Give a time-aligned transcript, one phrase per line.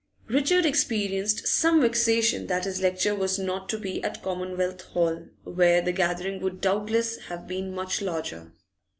[0.25, 5.79] Richard experienced some vexation that his lecture was not to be at Commonwealth Hall, where
[5.79, 8.51] the gathering would doubtless have been much larger.